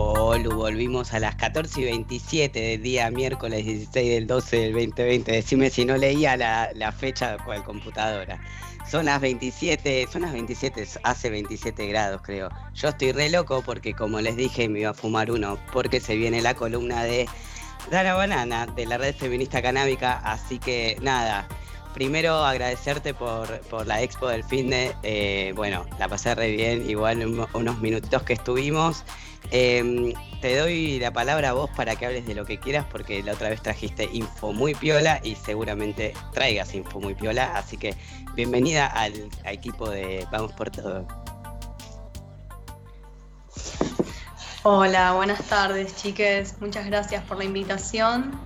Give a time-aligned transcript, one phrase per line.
[0.00, 5.32] Hola, volvimos a las 14 y 27 del día miércoles 16 del 12 del 2020.
[5.32, 8.40] Decime si no leía la, la fecha con la computadora.
[8.88, 12.48] Son las 27, son las 27, hace 27 grados creo.
[12.74, 16.14] Yo estoy re loco porque como les dije me iba a fumar uno porque se
[16.14, 17.26] viene la columna de
[17.90, 21.48] Dana Banana de la red feminista canábica, así que nada,
[21.94, 26.88] primero agradecerte por, por la expo del fin de, eh, bueno, la pasé re bien,
[26.88, 29.04] igual unos minutitos que estuvimos.
[29.50, 30.12] Em,
[30.42, 33.32] te doy la palabra a vos para que hables de lo que quieras, porque la
[33.32, 37.56] otra vez trajiste info muy piola y seguramente traigas info muy piola.
[37.56, 37.94] Así que
[38.34, 41.06] bienvenida al, equipo de Vamos por Todo.
[44.64, 46.60] Hola, buenas tardes, chiques.
[46.60, 48.38] Muchas gracias por la invitación.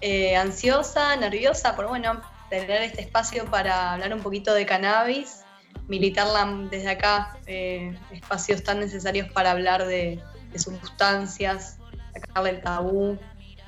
[0.00, 5.42] Eh, ansiosa, nerviosa por bueno tener este espacio para hablar un poquito de cannabis
[5.88, 10.22] militarla desde acá, eh, espacios tan necesarios para hablar de,
[10.56, 11.78] sustancias,
[12.12, 13.18] sacarle el tabú.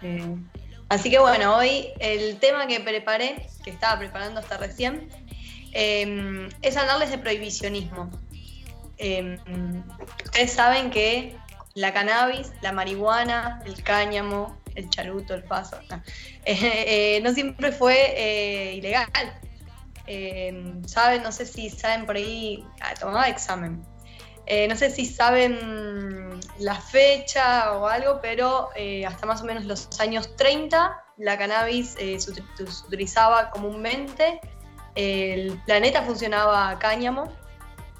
[0.02, 0.36] Eh.
[0.88, 5.08] Así que bueno, hoy el tema que preparé, que estaba preparando hasta recién,
[5.72, 8.10] em, es hablarles de prohibicionismo.
[10.24, 11.36] Ustedes saben que
[11.74, 16.02] la cannabis, la marihuana, el cáñamo, el charuto, el paso, no,
[16.44, 19.08] eh, no siempre fue ilegal
[20.12, 23.80] Em, saben, no sé si saben por ahí, ah, tomaba examen.
[24.46, 29.66] Eh, no sé si saben la fecha o algo, pero eh, hasta más o menos
[29.66, 32.32] los años 30 la cannabis eh, se,
[32.88, 34.40] utilizaba comúnmente.
[34.96, 37.32] El planeta funcionaba a cáñamo,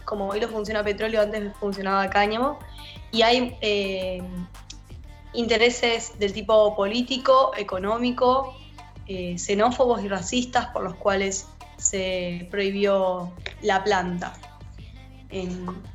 [0.04, 2.58] como hoy lo funciona petróleo, antes funcionaba cáñamo.
[3.12, 3.56] Y hay
[5.32, 8.54] intereses del tipo político, económico,
[9.36, 11.46] xenófobos y racistas por los cuales
[11.76, 13.32] se prohibió
[13.62, 14.34] la planta.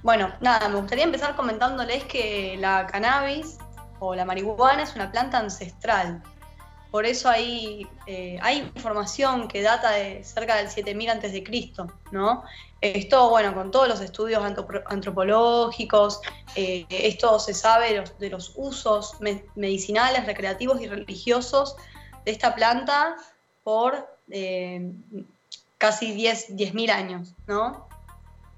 [0.04, 3.58] bueno, nada, me gustaría empezar comentándoles que la cannabis
[4.00, 6.22] o la marihuana es una planta ancestral.
[6.96, 11.44] Por eso hay, eh, hay información que data de cerca del 7000 a.C.,
[12.14, 12.46] ¿no?
[12.80, 14.42] Esto, bueno, con todos los estudios
[14.86, 16.22] antropológicos,
[16.56, 19.18] eh, esto se sabe de los, usos
[19.56, 21.76] medicinales, recreativos y religiosos
[22.24, 23.18] de esta planta
[23.66, 24.90] por eh,
[25.78, 27.90] casi 10.000 años, ¿no?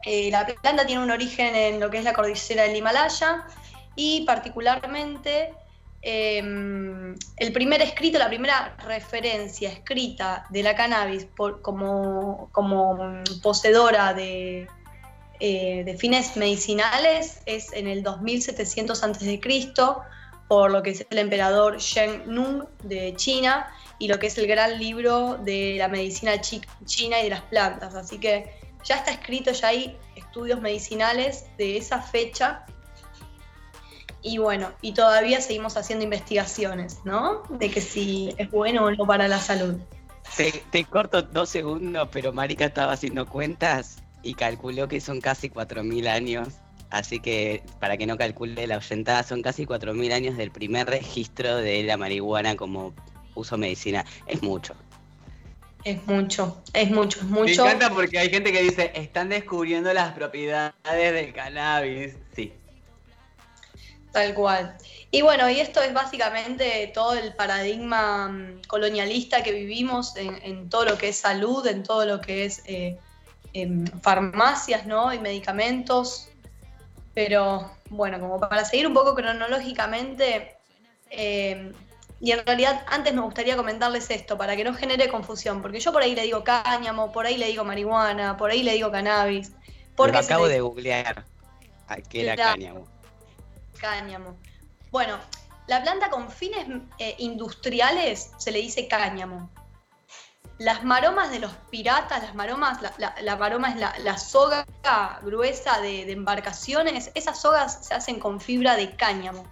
[0.05, 3.47] La planta tiene un origen en lo que es la cordillera del Himalaya
[3.95, 5.55] y particularmente
[6.01, 11.27] em, el primer escrito, la primera referencia escrita de la cannabis
[11.61, 14.67] como, como poseedora de,
[15.39, 19.41] eh, de, fines medicinales es en el 2700 a.C.
[20.47, 23.67] por lo que es el emperador Shen Nung de China
[23.99, 27.95] y lo que es el gran libro de la medicina china y de las plantas.
[27.95, 28.51] Así que
[28.83, 32.65] ya está escrito, ya hay estudios medicinales de esa fecha.
[34.21, 37.43] Y bueno, y todavía seguimos haciendo investigaciones, ¿no?
[37.49, 39.75] De que si es bueno o no para la salud.
[40.35, 46.07] Te, corto dos segundos, pero Marica estaba haciendo cuentas y calculó que son casi 4.000
[46.07, 46.47] años.
[46.89, 51.57] Así que, para que no calcule la oyentada, son casi 4.000 años del primer registro
[51.57, 52.93] de la marihuana como
[53.35, 54.05] uso medicina.
[54.25, 54.75] Es mucho.
[55.83, 57.63] Es mucho, es mucho, es mucho.
[57.63, 62.15] Me encanta porque hay gente que dice, están descubriendo las propiedades del cannabis.
[62.35, 62.53] Sí.
[64.17, 64.75] Tal cual.
[65.11, 70.85] Y bueno, y esto es básicamente todo el paradigma mm, colonialista que vivimos en, todo
[70.85, 72.97] lo que es salud, en todo lo que es eh,
[74.01, 75.13] farmacias, ¿no?
[75.13, 76.29] Y medicamentos.
[77.13, 80.55] Pero bueno, como para seguir un poco cronológicamente,
[81.11, 81.71] eh,
[82.19, 85.93] y en realidad antes me gustaría comentarles esto para que no genere confusión, porque yo
[85.93, 89.51] por ahí le digo cáñamo, por ahí le digo marihuana, por ahí le digo cannabis.
[89.95, 91.23] Porque Lo acabo de googlear.
[92.09, 92.96] ¿Qué era cáñamo?
[93.79, 94.37] Cáñamo.
[94.91, 95.17] Bueno,
[95.67, 96.65] la planta con fines
[96.97, 99.49] eh, industriales se le dice cáñamo.
[100.59, 104.65] Las maromas de los piratas, las maromas, la, maroma es la, soga
[105.21, 109.45] gruesa de, embarcaciones, esas sogas se hacen con fibra de cáñamo,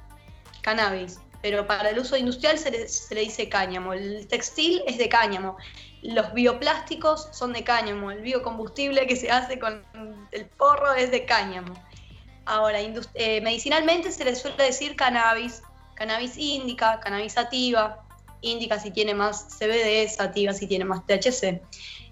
[0.63, 3.93] cannabis pero para el uso industrial se le, dice cáñamo.
[3.93, 5.57] El textil es de cáñamo.
[6.01, 8.09] Los bioplásticos son de cáñamo.
[8.09, 9.85] El biocombustible que se hace con
[10.31, 11.75] el porro es de cáñamo.
[12.45, 15.63] Ahora, eh, medicinalmente se le suele decir cannabis,
[15.95, 18.01] cannabis índica, cannabis sativa.
[18.41, 21.61] índica si tiene más CBD, sativa si tiene más THC.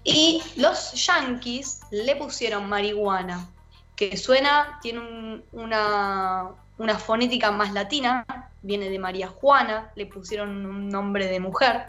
[0.02, 3.48] Y los yankees le pusieron marihuana,
[3.94, 8.26] que suena, tiene una, una fonética más latina,
[8.62, 11.86] viene de María Juana, le pusieron un nombre de mujer.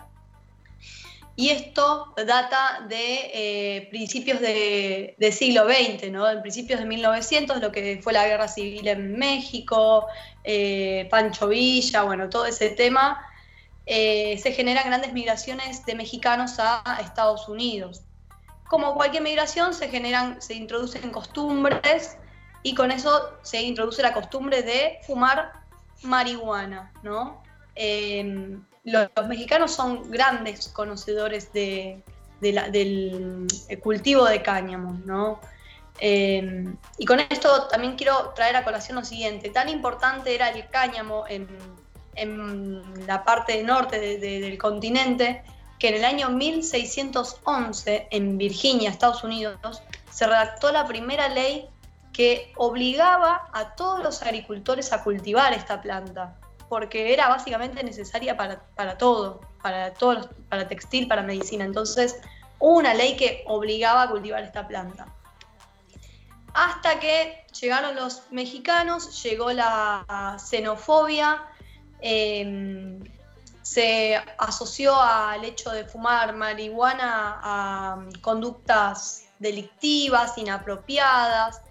[1.38, 6.30] Y esto data de eh, principios de, siglo XX, ¿no?
[6.30, 10.08] En principios de 1900, lo que fue la guerra civil en México,
[10.46, 13.22] eh, Pancho Villa, bueno, todo ese tema,
[13.86, 18.02] eh, se generan grandes migraciones de mexicanos a Estados Unidos.
[18.70, 22.18] Como cualquier migración, se generan, se introducen costumbres
[22.64, 25.52] y con eso se introduce la costumbre de fumar
[26.02, 27.44] marihuana, ¿no?
[28.86, 32.02] Los, mexicanos son grandes conocedores de,
[32.40, 33.48] del
[33.82, 35.42] cultivo de cáñamo, ¿no?
[36.00, 40.68] Em, y con esto también quiero traer a colación lo siguiente, tan importante era el
[40.70, 41.48] cáñamo en,
[43.08, 45.44] la parte norte del continente,
[45.80, 51.68] que en el año 1611, en Virginia, Estados Unidos, se redactó la primera ley
[52.14, 56.38] que obligaba a todos los agricultores a cultivar esta planta,
[56.76, 61.64] porque era básicamente necesaria para, todo, para, todo, para textil, para medicina.
[61.64, 62.18] Entonces,
[62.60, 65.08] hubo una ley que obligaba a cultivar esta planta.
[66.54, 71.44] Hasta que llegaron los mexicanos, llegó la xenofobia,
[72.02, 73.00] em,
[73.62, 81.62] se asoció al hecho de fumar marihuana a conductas delictivas, inapropiadas,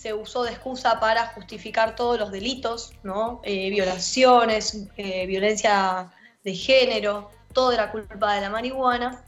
[0.00, 3.42] se usó de excusa para justificar todos los delitos, ¿no?
[3.44, 6.10] Eh, violaciones, eh, violencia
[6.42, 9.22] de género, todo era culpa de la marihuana.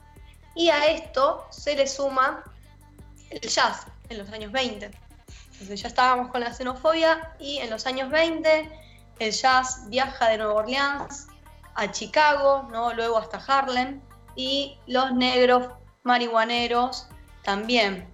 [0.54, 2.42] Y a esto se le suma
[3.28, 4.90] el jazz en los años 20.
[5.52, 8.70] Entonces ya estábamos con la xenofobia y en los años 20
[9.19, 11.26] el jazz viaja de Nueva Orleans
[11.74, 12.94] a Chicago, ¿no?
[12.94, 14.00] luego hasta Harlem,
[14.36, 15.69] y los negros
[16.02, 17.08] marihuaneros
[17.42, 18.10] también,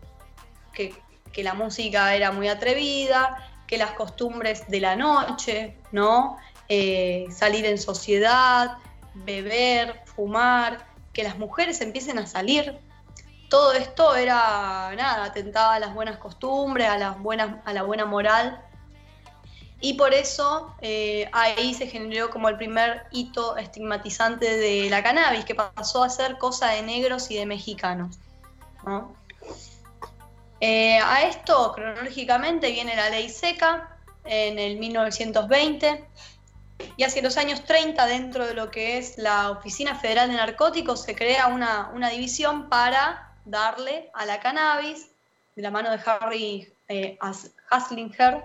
[0.73, 0.93] que
[1.33, 3.37] que la música era muy atrevida,
[3.67, 6.39] que las costumbres de la noche, ¿no?
[6.69, 8.79] Eh, salir en sociedad,
[9.15, 12.79] beber, fumar, que las mujeres empiecen a salir.
[13.49, 18.05] Todo esto era, nada, atentaba a las buenas costumbres, a, las buenas, a la buena
[18.05, 18.63] moral.
[19.81, 25.45] Y por eso eh, ahí se generó como el primer hito estigmatizante de la cannabis,
[25.45, 28.19] que pasó a ser cosa de negros y de mexicanos.
[28.85, 29.18] ¿no?
[30.61, 36.09] Eh, a esto, cronológicamente, viene la ley seca en el 1920
[36.97, 41.03] y hacia los años 30, dentro de lo que es la Oficina Federal de Narcóticos,
[41.03, 45.11] se crea una, división para darle a la cannabis,
[45.57, 47.19] de la mano de Harry eh,
[47.71, 48.45] Haslinger.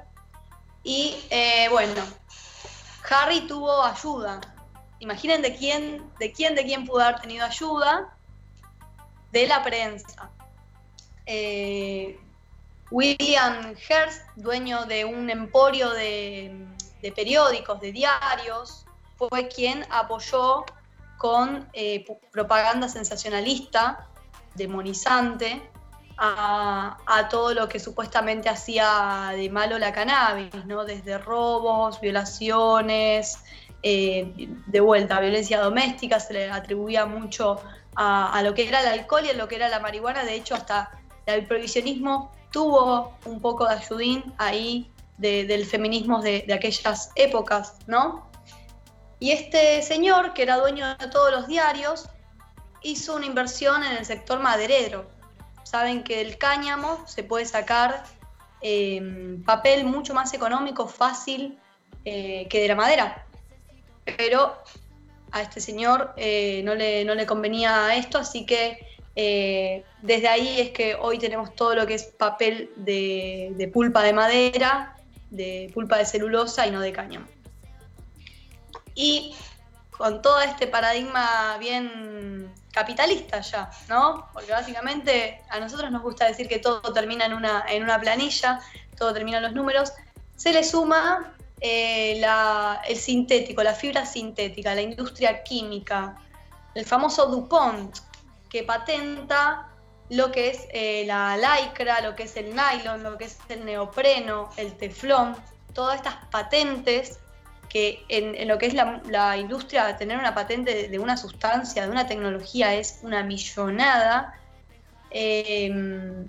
[0.83, 2.01] Y eh, bueno,
[3.09, 4.41] Harry tuvo ayuda.
[4.99, 8.15] Imaginen de quién, de quién, de quién pudo haber tenido ayuda.
[9.31, 10.31] De la prensa.
[11.25, 12.19] Eh,
[12.91, 16.67] William Hearst, dueño de un emporio de,
[17.15, 18.85] periódicos, de diarios,
[19.17, 20.63] fue quien apoyó
[21.17, 24.07] con eh, propaganda sensacionalista,
[24.53, 25.61] demonizante,
[26.17, 30.85] a, todo lo que supuestamente hacía de malo la cannabis, ¿no?
[30.85, 33.39] desde robos, violaciones,
[33.81, 34.31] eh,
[34.67, 37.59] de vuelta, violencia doméstica, se le atribuía mucho
[37.95, 40.35] a, a, lo que era el alcohol y a lo que era la marihuana, de
[40.35, 40.91] hecho hasta
[41.25, 48.29] el provisionismo tuvo un poco de ayudín ahí del feminismo de, aquellas épocas, ¿no?
[49.19, 52.09] Y este señor, que era dueño de todos los diarios,
[52.81, 55.05] hizo una inversión en el sector maderero.
[55.63, 58.03] Saben que del cáñamo se puede sacar
[58.61, 61.57] em, papel mucho más económico, fácil
[62.03, 63.25] eh, que de la madera.
[64.17, 64.57] Pero
[65.31, 70.59] a este señor eh, no, le, no le convenía esto, así que eh, desde ahí
[70.59, 74.95] es que hoy tenemos todo lo que es papel de, pulpa de madera,
[75.29, 77.27] de pulpa de celulosa y no de cáñamo.
[78.95, 79.35] Y
[79.91, 84.27] con todo este paradigma bien capitalista ya, ¿no?
[84.33, 88.59] Porque básicamente a nosotros nos gusta decir que todo termina en una, en una planilla,
[88.97, 89.93] todo termina en los números,
[90.35, 92.21] se le suma eh,
[92.87, 96.15] el sintético, la fibra sintética, la industria química,
[96.73, 97.95] el famoso DuPont,
[98.53, 99.67] que patenta
[100.09, 103.65] lo que es eh, la lycra, lo que es el nylon, lo que es el
[103.65, 105.35] neopreno, el teflón,
[105.73, 107.19] todas estas patentes
[107.67, 112.05] que en, lo que es la, industria, tener una patente de, una sustancia, de una
[112.05, 114.39] tecnología es una millonada.
[115.09, 116.27] Em,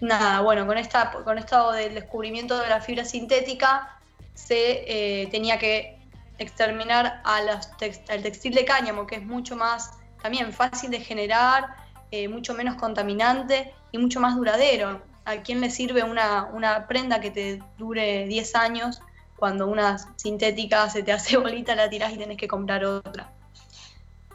[0.00, 3.98] nada, bueno, con, esta, con esto del descubrimiento de la fibra sintética
[4.34, 5.98] se eh, tenía que
[6.38, 7.68] exterminar los
[8.08, 11.76] al textil de cáñamo, que es mucho más también fácil de generar,
[12.10, 15.02] eh, mucho menos contaminante y mucho más duradero.
[15.24, 19.00] ¿A quién le sirve una, una prenda que te dure 10 años
[19.36, 23.32] cuando una sintética se te hace bolita, la tirás y tenés que comprar otra?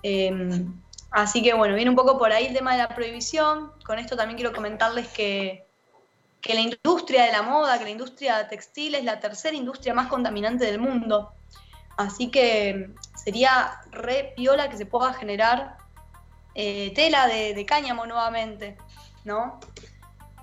[0.03, 3.71] Em, así que bueno, viene un poco por ahí el tema de la prohibición.
[3.85, 5.65] Con esto también quiero comentarles que,
[6.41, 10.07] que la industria de la moda, que la industria textil es la tercera industria más
[10.07, 11.33] contaminante del mundo.
[11.97, 12.93] Así que
[13.25, 15.77] sería re piola que se pueda generar
[16.53, 18.77] eh, tela de, cáñamo nuevamente,
[19.23, 19.59] ¿no?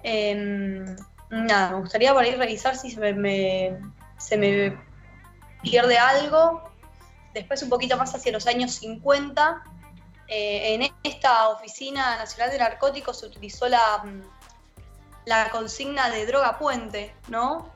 [0.03, 0.97] Em,
[1.31, 4.77] nada, me gustaría por ahí revisar si se me,
[5.63, 6.65] pierde algo.
[7.33, 9.63] Después un poquito más hacia los años 50,
[10.27, 14.03] eh, en esta Oficina Nacional de Narcóticos se utilizó la,
[15.53, 17.71] consigna de droga puente, ¿no?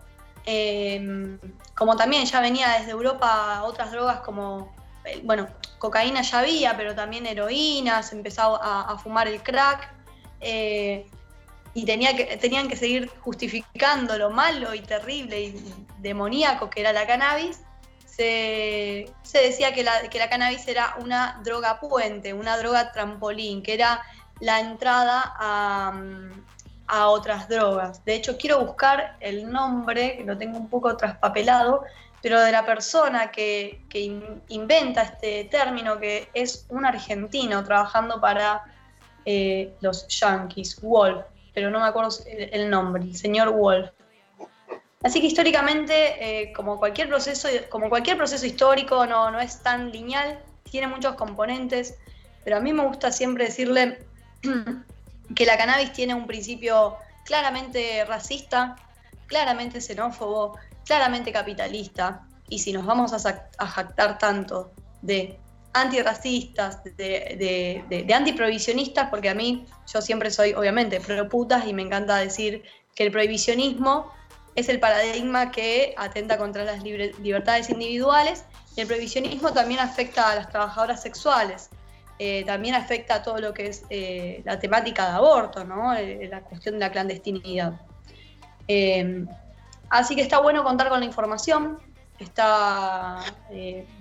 [0.44, 1.38] Em,
[1.76, 4.74] como también ya venía desde Europa otras drogas como,
[5.22, 5.48] bueno,
[5.78, 9.92] cocaína ya había, pero también heroína, se empezó a, fumar el crack,
[10.40, 11.06] eh,
[11.74, 16.92] y tenía que, tenían que seguir justificando lo malo y terrible y demoníaco que era
[16.92, 17.60] la cannabis,
[18.06, 23.74] se, decía que la, que la cannabis era una droga puente, una droga trampolín, que
[23.74, 24.02] era
[24.40, 26.00] la entrada a,
[26.86, 28.04] a otras drogas.
[28.04, 31.84] De hecho, quiero buscar el nombre, que lo tengo un poco traspapelado,
[32.26, 33.84] pero de la persona que,
[34.48, 38.64] inventa este término, que es un argentino trabajando para
[39.24, 43.90] eh, los Yankees, Wolf, pero no me acuerdo el, nombre, señor Wolf.
[45.04, 49.92] Así que históricamente, eh, como, cualquier proceso, como cualquier proceso histórico, no, no es tan
[49.92, 51.96] lineal, tiene muchos componentes,
[52.42, 54.04] pero a mí me gusta siempre decirle
[55.36, 58.74] que la cannabis tiene un principio claramente racista,
[59.26, 62.26] claramente xenófobo, claramente capitalista.
[62.48, 65.38] Y si nos vamos a, jactar tanto de
[65.72, 66.94] antirracistas, de,
[67.88, 72.62] de, porque a mí yo siempre soy obviamente pro putas y me encanta decir
[72.94, 74.10] que el prohibicionismo
[74.54, 80.34] es el paradigma que atenta contra las libertades individuales y el prohibicionismo también afecta a
[80.34, 81.68] las trabajadoras sexuales.
[82.18, 85.94] Eh, también afecta a todo lo que es eh, la temática de aborto, ¿no?
[85.94, 87.78] Eh, la cuestión de la clandestinidad.
[89.88, 91.78] Así que está bueno contar con la información,
[92.18, 93.22] está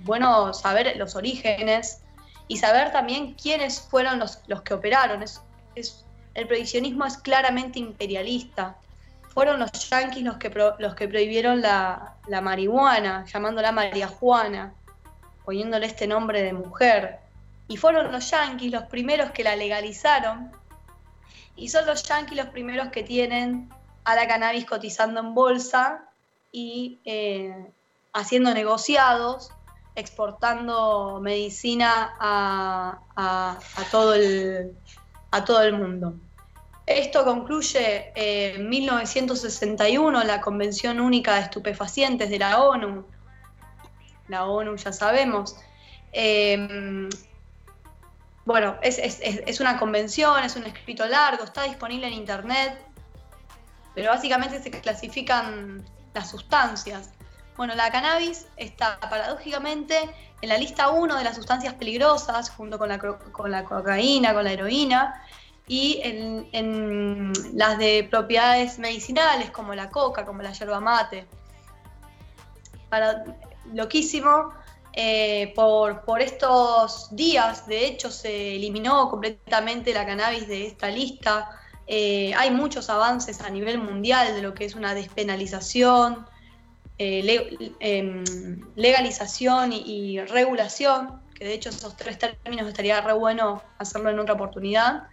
[0.03, 2.01] bueno saber los orígenes
[2.47, 5.23] y saber también quiénes fueron los, que operaron.
[5.23, 8.75] Es, el prohibicionismo es claramente imperialista.
[9.33, 14.73] Fueron los yanquis los que, los que prohibieron la, la marihuana, llamándola María Juana,
[15.43, 17.19] poniéndole este nombre de mujer
[17.67, 20.51] y fueron los yanquis los primeros que la legalizaron.
[21.55, 23.69] Y son los yanquis los primeros que tienen
[24.05, 26.05] a la cannabis cotizando en bolsa
[26.51, 27.71] y eh,
[28.13, 29.51] haciendo negociados,
[29.95, 33.59] exportando medicina a,
[33.91, 34.77] todo, el,
[35.31, 36.13] a todo el mundo.
[36.85, 43.05] Esto concluye en 1961 la Convención Única de Estupefacientes de la ONU.
[44.27, 45.55] La ONU ya sabemos.
[46.13, 47.09] Eh,
[48.45, 52.77] bueno, es, una convención, es un escrito largo, está disponible en internet,
[53.95, 55.83] pero básicamente se clasifican
[56.13, 57.09] las sustancias.
[57.57, 59.97] Bueno, la cannabis está paradójicamente
[60.41, 64.43] en la lista 1 de las sustancias peligrosas, junto con la, con la cocaína, con
[64.43, 65.23] la heroína,
[65.67, 71.25] y en, en, las de propiedades medicinales, como la coca, como la yerba mate.
[72.89, 73.23] Para,
[73.73, 74.53] loquísimo,
[74.93, 81.49] eh, por, por, estos días, de hecho, se eliminó completamente la cannabis de esta lista.
[81.87, 86.25] Eh, hay muchos avances a nivel mundial de lo que es una despenalización,
[86.97, 88.23] eh, em,
[88.75, 94.33] legalización y, regulación, que de hecho esos tres términos estaría re bueno hacerlo en otra
[94.33, 95.03] oportunidad.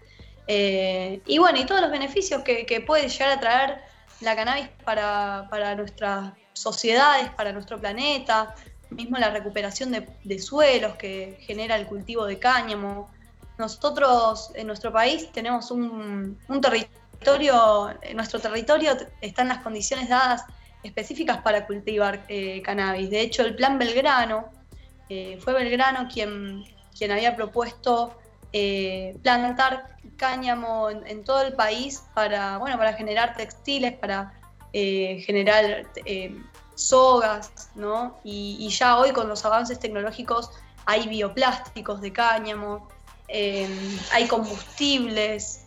[0.48, 3.78] y bueno, y todos los beneficios que, puede llegar a traer
[4.20, 8.54] la cannabis para nuestras sociedades, para nuestro planeta,
[8.92, 13.10] mismo la recuperación de, suelos que genera el cultivo de cáñamo.
[13.62, 20.42] Nosotros en nuestro país tenemos un, territorio, en nuestro territorio están las condiciones dadas
[20.82, 23.08] específicas para cultivar eh, cannabis.
[23.08, 24.46] De hecho, el plan Belgrano,
[25.08, 26.64] eh, fue Belgrano quien,
[26.98, 28.18] quien había propuesto
[28.52, 34.40] eh, plantar cáñamo en, todo el país para, bueno, para generar textiles, para
[34.72, 35.86] generar
[36.74, 38.18] sogas, ¿no?
[38.24, 40.50] Y, ya hoy con los avances tecnológicos
[40.84, 42.88] hay bioplásticos de cáñamo,
[43.32, 45.64] em, hay combustibles,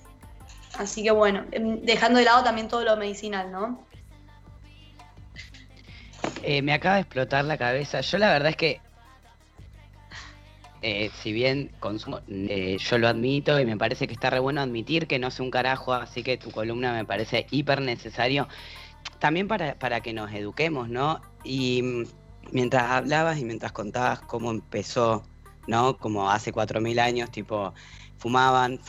[0.77, 3.85] así que bueno, em, dejando de lado también todo lo medicinal, ¿no?
[6.43, 8.01] Eh, me acaba de explotar la cabeza.
[8.01, 8.79] Yo la verdad es que
[10.83, 14.61] eh, si bien consumo, eh, yo lo admito y me parece que está re bueno
[14.61, 18.47] admitir que no sé un carajo, así que tu columna me parece hiper necesario
[19.17, 21.19] también para, para que nos eduquemos, ¿no?
[21.43, 22.03] Y mm,
[22.51, 25.23] mientras hablabas y mientras contabas cómo empezó,
[25.67, 25.97] ¿no?
[25.97, 27.73] Como hace 4.000 años, tipo,
[28.17, 28.79] fumaban,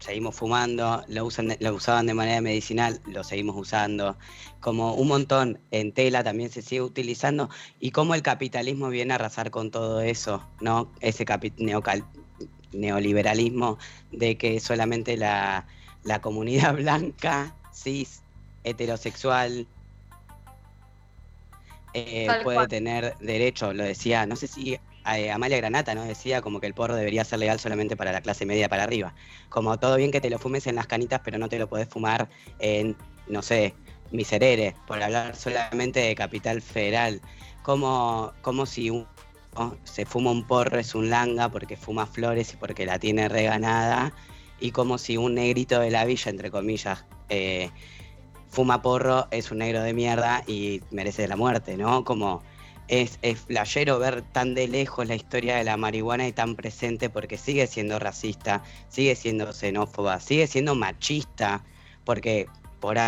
[0.00, 4.16] seguimos fumando, lo, usan, lo usaban de manera medicinal, lo seguimos usando,
[4.60, 9.16] como un montón en tela también se sigue utilizando, y cómo el capitalismo viene a
[9.16, 10.90] arrasar con todo eso, ¿no?
[11.00, 11.24] Ese
[12.72, 13.78] neoliberalismo
[14.12, 15.66] de que solamente la,
[16.04, 18.22] la comunidad blanca, cis,
[18.64, 19.66] heterosexual,
[21.92, 26.60] eh, puede tener derecho, lo decía, no sé si eh, Amalia Granata nos decía como
[26.60, 29.14] que el porro debería ser legal solamente para la clase media para arriba.
[29.48, 31.88] Como todo bien que te lo fumes en las canitas, pero no te lo podés
[31.88, 32.28] fumar
[32.58, 32.96] en,
[33.28, 33.74] no sé,
[34.12, 37.20] Miserere, por hablar solamente de Capital Federal.
[37.62, 39.06] Como, como si un,
[39.84, 44.12] se fuma un porro es un langa porque fuma flores y porque la tiene reganada,
[44.60, 47.70] y como si un negrito de la villa, entre comillas, eh,
[48.48, 52.04] fuma porro es un negro de mierda y merece la muerte, ¿no?
[52.04, 52.42] Como
[52.88, 57.38] es, es ver tan de lejos la historia de la marihuana y tan presente porque
[57.38, 61.64] sigue siendo racista, sigue siendo xenófoba, sigue siendo machista,
[62.04, 62.46] porque
[62.80, 62.98] por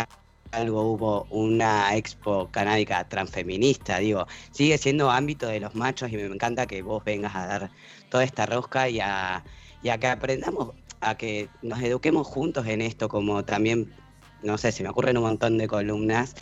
[0.51, 6.25] algo hubo una expo canábica transfeminista, digo, sigue siendo ámbito de los machos y me
[6.25, 7.71] encanta que vos vengas a dar
[8.09, 9.43] toda esta rosca y a
[9.99, 13.93] que aprendamos, a que nos eduquemos juntos en esto, como también
[14.43, 16.35] no sé, se me ocurren un montón de columnas,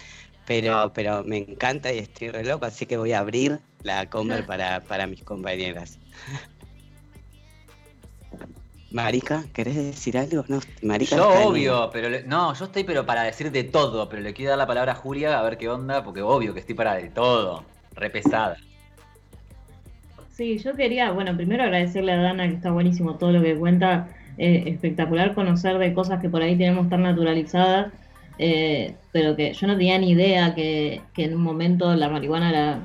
[0.51, 4.45] pero, pero me encanta y estoy re loco, así que voy a abrir la comer
[4.45, 5.97] para, para mis compañeras.
[8.91, 10.43] Marica, ¿querés decir algo?
[10.49, 14.33] No, Marica yo obvio, pero no, yo estoy pero para decir de todo, pero le
[14.33, 16.95] quiero dar la palabra a Julia a ver qué onda, porque obvio que estoy para
[16.95, 17.63] de todo,
[17.95, 18.57] re pesada.
[20.31, 24.09] Sí, yo quería, bueno, primero agradecerle a Dana que está buenísimo todo lo que cuenta
[24.37, 27.93] eh, espectacular conocer de cosas que por ahí tenemos tan naturalizadas,
[28.43, 32.79] eh, pero que yo no tenía ni idea que, en un momento la marihuana era,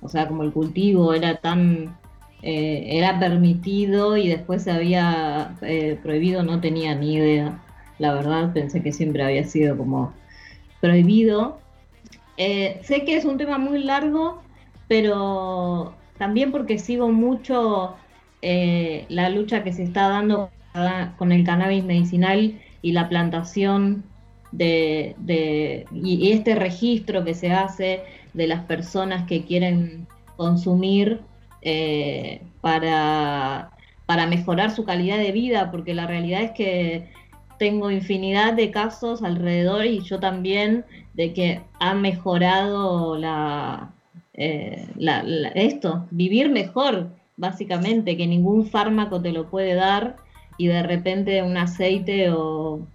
[0.00, 1.96] o sea, como el cultivo era tan,
[2.42, 5.54] eh, era permitido y después se había
[6.02, 7.62] prohibido, no tenía ni idea.
[8.00, 10.12] La verdad, pensé que siempre había sido como
[10.80, 11.60] prohibido.
[12.36, 14.42] sé que es un tema muy largo,
[14.88, 17.94] pero también porque sigo mucho
[18.42, 20.50] la lucha que se está dando
[21.16, 24.04] con el cannabis medicinal y la plantación
[24.56, 31.20] de, y, este registro que se hace de las personas que quieren consumir
[31.62, 33.70] eh, para,
[34.06, 37.08] para mejorar su calidad de vida, porque la realidad es que
[37.58, 43.92] tengo infinidad de casos alrededor y yo también de que ha mejorado la,
[44.34, 44.86] eh,
[45.54, 50.16] esto, vivir mejor, básicamente, que ningún fármaco te lo puede dar
[50.58, 52.86] y de repente un aceite o,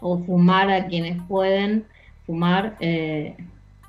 [0.00, 1.86] fumar a quienes pueden
[2.26, 3.36] fumar eh,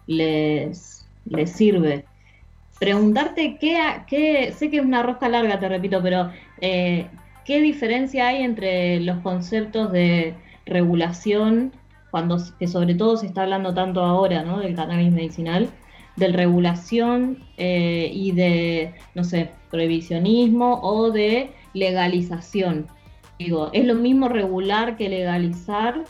[0.05, 2.05] les, les sirve.
[2.79, 7.07] Preguntarte qué, qué, sé que es una rosca larga, te repito, pero eh,
[7.43, 11.71] ¿qué diferencia hay entre los conceptos de regulación,
[12.11, 14.59] cuando que sobre todo se está hablando tanto ahora, ¿no?
[14.59, 15.69] Del cannabis medicinal,
[16.17, 22.87] de regulación eh, y de, no sé, prohibicionismo o de legalización.
[23.39, 26.03] ¿Es lo mismo regular que legalizar?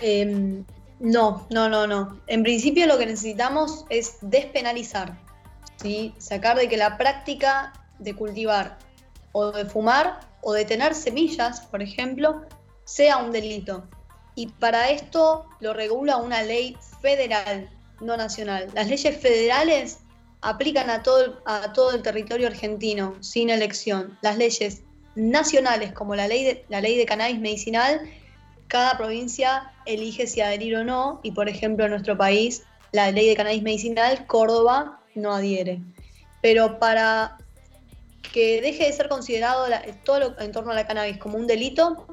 [0.00, 0.64] Em,
[0.98, 2.20] no, no, no, no.
[2.26, 5.16] En principio lo que necesitamos es despenalizar,
[5.76, 6.14] ¿sí?
[6.18, 8.78] sacar de que la práctica de cultivar
[9.32, 12.42] o de fumar o de tener semillas, por ejemplo,
[12.84, 13.84] sea un delito.
[14.34, 18.68] Y para esto lo regula una ley federal, no nacional.
[18.74, 19.98] Las leyes federales
[20.42, 24.18] aplican a todo, a todo el territorio argentino sin elección.
[24.22, 24.82] Las leyes
[25.14, 28.00] nacionales, como la ley, de, la ley de cannabis medicinal,
[28.66, 33.28] cada provincia elige si adherir o no, y por ejemplo en nuestro país, la ley
[33.28, 35.80] de cannabis medicinal, Córdoba no adhiere.
[36.40, 37.38] Pero para
[38.32, 39.66] que deje de ser considerado
[40.04, 42.06] todo lo en torno a la cannabis como un delito,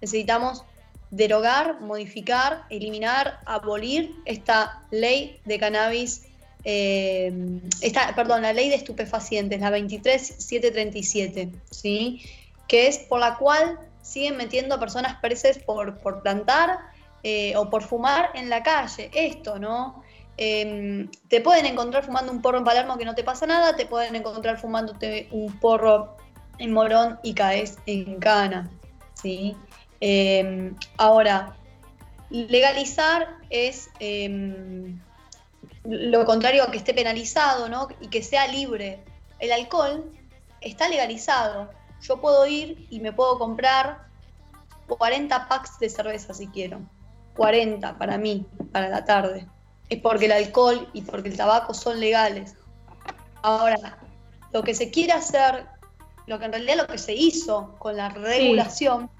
[0.00, 0.64] necesitamos
[1.10, 6.29] derogar, modificar, eliminar, abolir esta ley de cannabis
[6.64, 7.32] eh,
[7.80, 12.22] esta, perdón, la ley de estupefacientes, la 23737, ¿sí?
[12.68, 16.78] que es por la cual siguen metiendo a personas presas por, por plantar
[17.22, 19.10] eh, o por fumar en la calle.
[19.12, 20.02] Esto, ¿no?
[20.36, 23.86] Em, te pueden encontrar fumando un porro en Palermo que no te pasa nada, te
[23.86, 26.16] pueden encontrar fumándote un porro
[26.58, 28.70] en Morón y caes en cana,
[29.14, 29.56] ¿sí?
[30.00, 31.56] Em, ahora,
[32.30, 34.98] legalizar es em,
[35.84, 37.88] lo contrario a que esté penalizado, ¿no?
[38.00, 39.02] Y que sea libre.
[39.38, 40.12] el alcohol
[40.60, 41.70] está legalizado.
[42.02, 44.06] Yo puedo ir y me puedo comprar
[44.86, 46.80] 40 packs de cerveza si quiero.
[47.36, 49.46] 40 para mí, para la tarde.
[49.88, 52.54] Es porque el alcohol y porque el tabaco son legales.
[53.42, 53.98] Ahora,
[54.52, 55.66] lo que se quiere hacer,
[56.26, 59.10] lo que en realidad lo que se hizo con la regulación.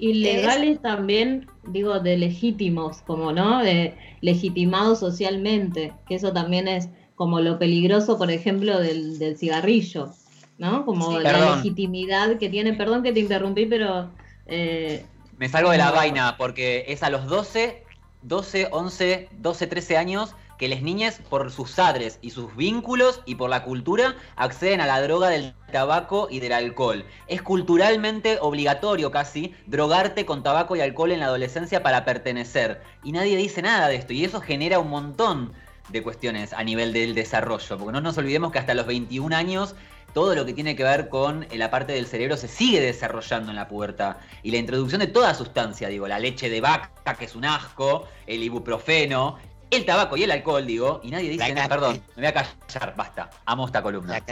[0.00, 3.62] Y legales también, digo, de legítimos, como, ¿no?
[3.62, 10.10] De legitimados socialmente, que eso también es como lo peligroso, por ejemplo, del, cigarrillo,
[10.56, 10.86] ¿no?
[10.86, 14.10] Como la legitimidad que tiene, perdón que te interrumpí, pero...
[14.46, 15.04] Eh,
[15.36, 17.84] Me salgo de la vaina, porque es a los 12,
[18.22, 23.36] 12, 11, 12, 13 años que las niñas, por sus padres y sus vínculos y
[23.36, 27.06] por la cultura, acceden a la droga del tabaco y del alcohol.
[27.28, 32.82] Es culturalmente obligatorio casi drogarte con tabaco y alcohol en la adolescencia para pertenecer.
[33.02, 34.12] Y nadie dice nada de esto.
[34.12, 35.54] Y eso genera un montón
[35.88, 37.78] de cuestiones a nivel del desarrollo.
[37.78, 39.74] Porque no nos olvidemos que hasta los 21 años
[40.12, 43.56] todo lo que tiene que ver con la parte del cerebro se sigue desarrollando en
[43.56, 44.16] la pubertad.
[44.42, 48.06] Y la introducción de toda sustancia, digo, la leche de vaca, que es un asco,
[48.26, 49.38] el ibuprofeno,
[49.70, 51.68] el tabaco y el alcohol, digo, y nadie dice nada.
[51.68, 53.30] Perdón, me voy a callar, basta.
[53.46, 54.22] Amo esta columna.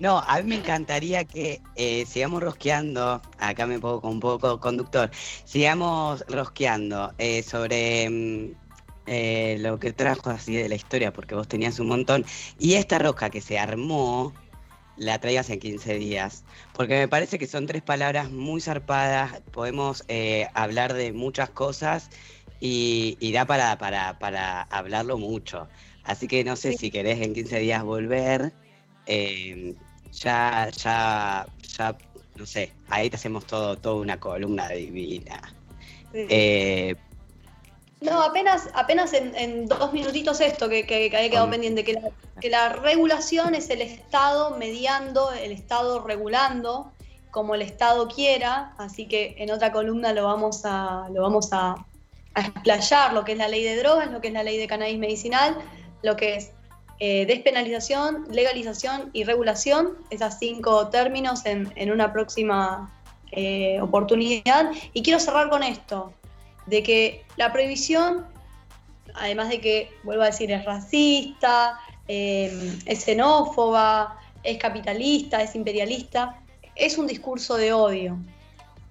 [0.00, 4.58] No, a mí me encantaría que eh, sigamos rosqueando, acá me pongo con un poco
[4.58, 5.10] conductor,
[5.44, 8.52] sigamos rosqueando eh, sobre mm,
[9.06, 12.24] eh, lo que trajo así de la historia, porque vos tenías un montón,
[12.58, 14.32] y esta rosca que se armó,
[14.96, 20.04] la traigas en 15 días, porque me parece que son tres palabras muy zarpadas, podemos
[20.54, 22.08] hablar de muchas cosas
[22.60, 25.68] y, da para, para, para, hablarlo mucho.
[26.04, 28.52] Así que no sé si querés en 15 días volver,
[29.06, 29.74] eh,
[30.12, 31.46] ya, ya,
[31.76, 31.96] ya,
[32.36, 35.54] no sé, ahí te hacemos todo, toda una columna divina.
[36.12, 36.94] Eh,
[38.00, 42.10] no, apenas, apenas en, dos minutitos esto que, que, que había quedado pendiente, que la,
[42.40, 46.92] que la regulación es el Estado mediando, el Estado regulando
[47.30, 51.86] como el Estado quiera, así que en otra columna lo vamos a, lo vamos a,
[52.34, 54.66] a explayar lo que es la ley de drogas, lo que es la ley de
[54.66, 55.56] cannabis medicinal,
[56.02, 56.52] lo que es
[57.02, 62.92] eh, despenalización, legalización y regulación, esas cinco términos en, una próxima
[63.32, 64.70] eh, oportunidad.
[64.92, 66.12] Y quiero cerrar con esto,
[66.66, 68.26] de que la prohibición,
[69.14, 76.38] además de que, vuelvo a decir, es racista, eh, es xenófoba, es capitalista, es imperialista,
[76.74, 78.18] es un discurso de odio.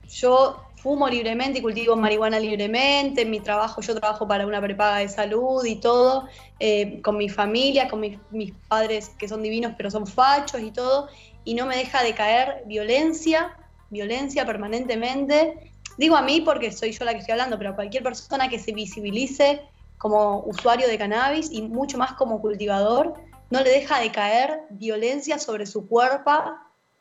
[0.10, 5.00] Yo fumo libremente y cultivo marihuana libremente, en mi trabajo yo trabajo para una prepaga
[5.00, 6.28] de salud y todo,
[6.60, 11.10] eh, con mi familia, con mis, padres que son divinos pero son fachos y todo,
[11.44, 13.58] y no me deja de caer violencia,
[13.90, 15.72] violencia permanentemente.
[15.98, 18.60] Digo a mí porque soy yo la que estoy hablando, pero a cualquier persona que
[18.60, 19.62] se visibilice
[19.98, 23.14] como usuario de cannabis y mucho más como cultivador,
[23.50, 26.32] no le deja de caer violencia sobre su cuerpo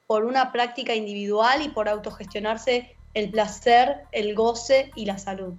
[0.06, 5.54] por una práctica individual y por autogestionarse el placer, el goce y la salud.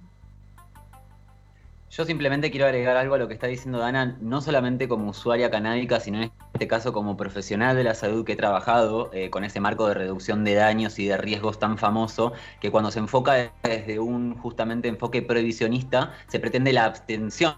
[1.90, 5.50] Yo simplemente quiero agregar algo a lo que está diciendo Dana, no solamente como usuaria
[5.50, 9.44] canábica, sino en este caso como profesional de la salud que he trabajado eh, con
[9.44, 13.50] ese marco de reducción de daños y de riesgos tan famoso, que cuando se enfoca
[13.62, 17.54] desde un justamente enfoque previsionista, se pretende la abstención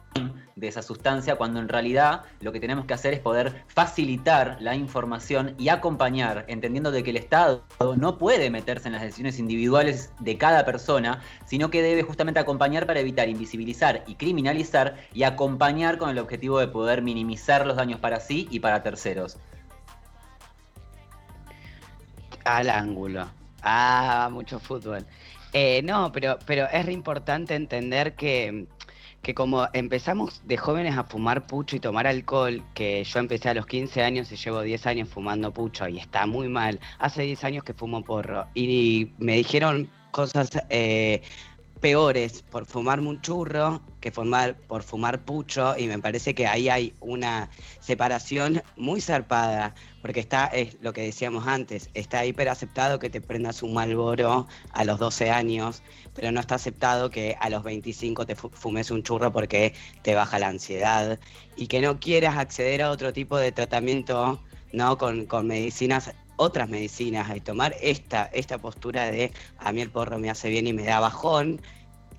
[0.54, 4.76] de esa sustancia, cuando en realidad lo que tenemos que hacer es poder facilitar la
[4.76, 7.64] información y acompañar, entendiendo de que el Estado
[7.96, 12.86] no puede meterse en las decisiones individuales de cada persona, sino que debe justamente acompañar
[12.86, 17.98] para evitar invisibilizar y criminalizar y acompañar con el objetivo de poder minimizar los daños
[17.98, 18.91] para sí y para terceros.
[22.44, 23.28] Al ángulo.
[23.62, 25.06] Ah, mucho fútbol.
[25.52, 28.66] Eh, no, pero, pero es importante entender que
[29.22, 33.54] que como empezamos de jóvenes a fumar pucho y tomar alcohol, que yo empecé a
[33.54, 37.44] los 15 años y llevo 10 años fumando pucho y está muy mal, hace 10
[37.44, 41.22] años que fumo porro y me dijeron cosas eh,
[41.82, 46.70] peores por fumarme un churro que fumar, por fumar pucho y me parece que ahí
[46.70, 52.98] hay una separación muy zarpada porque está, es lo que decíamos antes, está hiper aceptado
[52.98, 55.82] que te prendas un malboro a los 12 años
[56.14, 60.38] pero no está aceptado que a los 25 te fumes un churro porque te baja
[60.38, 61.18] la ansiedad
[61.56, 64.40] y que no quieras acceder a otro tipo de tratamiento,
[64.72, 64.98] ¿no?
[64.98, 66.12] Con, medicinas,
[66.42, 70.66] otras medicinas, y tomar esta, esta postura de a mí el porro me hace bien
[70.66, 71.60] y me da bajón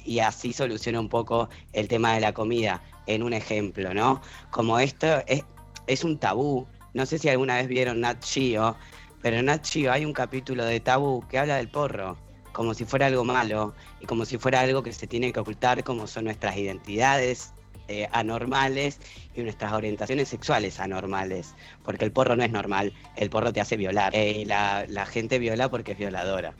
[0.06, 4.22] y así soluciona un poco el tema de la comida, en un ejemplo, ¿no?
[4.52, 5.44] Como esto es,
[5.88, 6.68] es un tabú.
[6.94, 8.76] No sé si alguna vez vieron Nat Geo,
[9.22, 12.18] pero en Nat Geo hay un capítulo de tabú que habla del porro
[12.54, 15.84] como si fuera algo malo y como si fuera algo que se tiene que ocultar,
[15.84, 17.53] como son nuestras identidades
[17.88, 19.00] eh, anormales
[19.36, 23.76] y nuestras orientaciones sexuales anormales, porque el porro no es normal, el porro te hace
[23.76, 24.15] violar.
[24.15, 26.54] Eh, la, la, gente viola porque es violadora,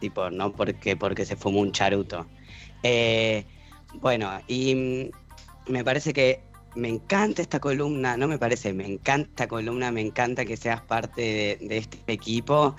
[0.00, 2.26] tipo, no porque, porque se fumó un charuto.
[2.82, 3.44] Eh,
[4.00, 6.40] bueno, y mm, me parece que
[6.74, 10.80] me encanta esta columna, no me parece, me encanta esta columna, me encanta que seas
[10.82, 12.74] parte de, este equipo.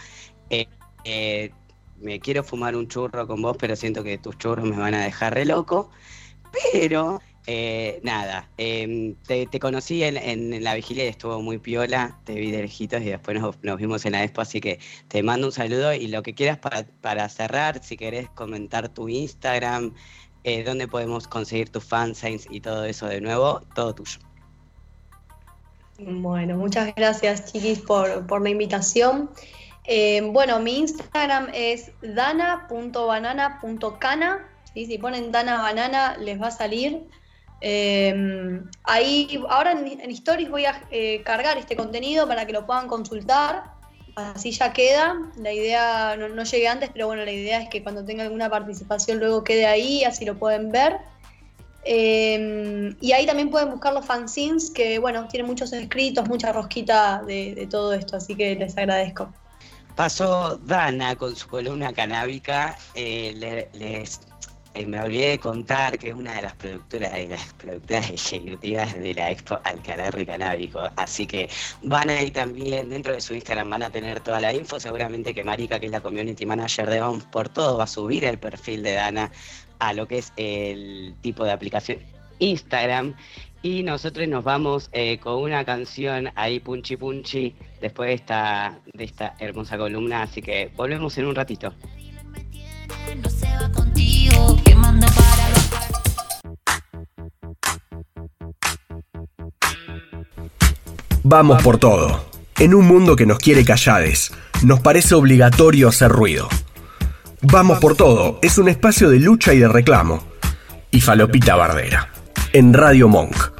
[2.01, 5.03] Me quiero fumar un churro con vos, pero siento que tus churros me van a
[5.03, 5.89] dejar re loco.
[6.73, 12.51] Pero eh, nada, em, te, conocí en, la vigilia y estuvo muy piola, te vi
[12.51, 15.93] de lejitos y después nos, vimos en la expo, así que te mando un saludo
[15.93, 19.93] y lo que quieras para, cerrar, si querés comentar tu Instagram,
[20.43, 24.19] eh, dónde podemos conseguir tus fansigns y todo eso de nuevo, todo tuyo.
[25.99, 29.29] Bueno, muchas gracias chiquis por, por la invitación.
[29.87, 34.49] Eh, bueno, mi Instagram es dana.banana.cana.
[34.73, 37.07] Si ponen Dana Banana les va a salir.
[37.67, 42.87] Eh, ahí, ahora en, Stories voy a eh, cargar este contenido para que lo puedan
[42.87, 43.73] consultar.
[44.15, 45.15] Así ya queda.
[45.37, 49.17] La idea, no, llegué antes, pero bueno, la idea es que cuando tenga alguna participación
[49.17, 50.99] luego quede ahí, así lo pueden ver.
[51.85, 57.67] y ahí también pueden buscar los fanzines, que bueno, tienen muchos escritos, mucha rosquita de
[57.69, 59.33] todo esto, así que les agradezco.
[59.95, 62.77] Pasó Dana con su columna canábica.
[62.95, 64.19] Eh, les,
[64.75, 68.93] eh, me olvidé de contar que es una de las productoras de las productoras ejecutivas
[68.93, 70.81] de la Expo Alcalarre Canábico.
[70.97, 71.49] Así que
[71.81, 74.79] van ahí también, dentro de su Instagram van a tener toda la info.
[74.79, 78.25] Seguramente que Marika, que es la community manager de Vamos por Todo, va a subir
[78.25, 79.31] el perfil de Dana
[79.79, 81.99] a lo que es el tipo de aplicación
[82.39, 83.15] Instagram.
[83.61, 89.05] Y nosotros nos vamos eh, con una canción ahí punchi punchi después de esta, de
[89.05, 91.73] esta hermosa columna, así que volvemos en un ratito.
[101.27, 102.23] Vamos por todo.
[102.59, 106.47] En un mundo que nos quiere callades, nos parece obligatorio hacer ruido.
[107.41, 110.23] Vamos por todo es un espacio de lucha y de reclamo.
[110.91, 112.11] Y Falopita Bardera,
[112.53, 113.54] en Radio Monk.